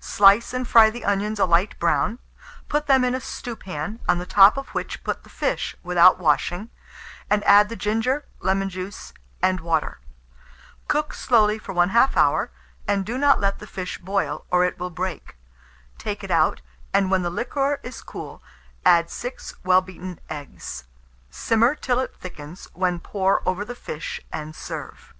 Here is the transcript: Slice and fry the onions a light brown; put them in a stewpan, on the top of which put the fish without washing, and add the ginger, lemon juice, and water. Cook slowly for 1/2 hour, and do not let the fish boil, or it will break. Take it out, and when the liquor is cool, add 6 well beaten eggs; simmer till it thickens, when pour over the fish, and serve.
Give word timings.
Slice 0.00 0.54
and 0.54 0.66
fry 0.66 0.88
the 0.88 1.04
onions 1.04 1.38
a 1.38 1.44
light 1.44 1.78
brown; 1.78 2.18
put 2.70 2.86
them 2.86 3.04
in 3.04 3.14
a 3.14 3.20
stewpan, 3.20 4.00
on 4.08 4.16
the 4.16 4.24
top 4.24 4.56
of 4.56 4.68
which 4.68 5.04
put 5.04 5.24
the 5.24 5.28
fish 5.28 5.76
without 5.82 6.18
washing, 6.18 6.70
and 7.28 7.44
add 7.44 7.68
the 7.68 7.76
ginger, 7.76 8.24
lemon 8.40 8.70
juice, 8.70 9.12
and 9.42 9.60
water. 9.60 10.00
Cook 10.88 11.12
slowly 11.12 11.58
for 11.58 11.74
1/2 11.74 12.16
hour, 12.16 12.50
and 12.88 13.04
do 13.04 13.18
not 13.18 13.40
let 13.40 13.58
the 13.58 13.66
fish 13.66 13.98
boil, 13.98 14.46
or 14.50 14.64
it 14.64 14.78
will 14.78 14.88
break. 14.88 15.36
Take 15.98 16.24
it 16.24 16.30
out, 16.30 16.62
and 16.94 17.10
when 17.10 17.20
the 17.20 17.28
liquor 17.28 17.78
is 17.82 18.00
cool, 18.00 18.42
add 18.86 19.10
6 19.10 19.52
well 19.64 19.82
beaten 19.82 20.18
eggs; 20.30 20.84
simmer 21.28 21.74
till 21.74 22.00
it 22.00 22.16
thickens, 22.16 22.68
when 22.72 23.00
pour 23.00 23.46
over 23.46 23.66
the 23.66 23.74
fish, 23.74 24.18
and 24.32 24.56
serve. 24.56 25.12